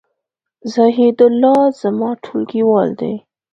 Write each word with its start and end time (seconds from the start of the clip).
زاهیدالله 0.73 1.59
زما 1.81 2.09
ټولګیوال 2.23 2.89
دی 2.99 3.13